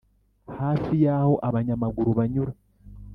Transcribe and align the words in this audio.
hafi 0.59 0.93
yaho 1.05 1.33
abanyamaguru 1.47 2.09
banyura 2.19 2.51